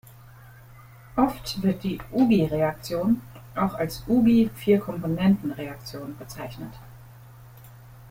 Oft 1.15 1.61
wird 1.61 1.83
die 1.83 1.99
Ugi-Reaktion 2.11 3.21
auch 3.55 3.75
als 3.75 4.03
Ugi-Vierkomponentenreaktion 4.07 6.17
bezeichnet. 6.17 6.73